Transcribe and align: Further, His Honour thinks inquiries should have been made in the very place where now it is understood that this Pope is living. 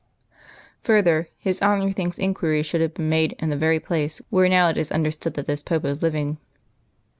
Further, 0.81 1.27
His 1.37 1.61
Honour 1.61 1.91
thinks 1.91 2.17
inquiries 2.17 2.65
should 2.65 2.81
have 2.81 2.95
been 2.95 3.07
made 3.09 3.35
in 3.37 3.51
the 3.51 3.55
very 3.55 3.79
place 3.79 4.19
where 4.31 4.49
now 4.49 4.67
it 4.69 4.77
is 4.79 4.91
understood 4.91 5.35
that 5.35 5.45
this 5.45 5.61
Pope 5.61 5.85
is 5.85 6.01
living. 6.01 6.39